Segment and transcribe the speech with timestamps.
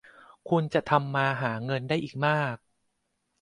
[0.49, 2.55] คุณจะทำมาหาเงินได้อีกมาก